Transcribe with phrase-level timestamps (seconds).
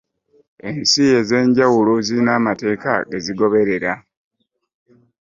[0.67, 3.93] Ensi ez'enjawulo zirina amateeka ge zigoberera.